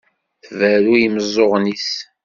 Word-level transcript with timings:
Tberru 0.47 0.93
i 0.95 0.99
yimeẓẓuɣen-is. 1.01 1.91